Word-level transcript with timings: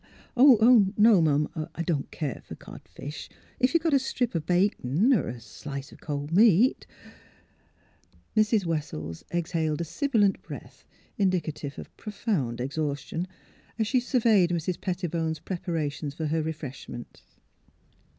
—No'm, 0.35 1.47
I 1.75 1.83
don't 1.83 2.09
care 2.09 2.41
fer 2.43 2.55
cod 2.55 2.81
fish; 2.89 3.29
if 3.59 3.75
you've 3.75 3.83
got 3.83 3.93
a 3.93 3.99
strip 3.99 4.35
o' 4.35 4.39
bacon 4.39 5.13
or 5.13 5.27
a 5.27 5.39
slice 5.39 5.93
o' 5.93 5.95
cold 5.95 6.31
meat" 6.31 6.87
Mrs. 8.35 8.65
Wessels 8.65 9.23
exhaled 9.31 9.79
a 9.79 9.83
sibilant 9.83 10.41
breath, 10.41 10.85
indica 11.19 11.51
tive 11.51 11.77
of 11.77 11.95
profound 11.97 12.59
exhaustion, 12.59 13.27
as 13.77 13.85
she 13.85 13.99
surveyed 13.99 14.49
Mrs. 14.49 14.81
Pettibone's 14.81 15.37
preparations 15.39 16.15
for 16.15 16.25
her 16.25 16.41
refreshment. 16.41 17.21